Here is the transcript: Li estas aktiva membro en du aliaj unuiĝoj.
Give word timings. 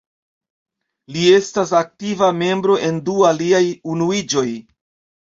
Li 1.17 1.25
estas 1.33 1.75
aktiva 1.81 2.31
membro 2.41 2.81
en 2.91 3.01
du 3.13 3.21
aliaj 3.33 3.65
unuiĝoj. 3.97 4.49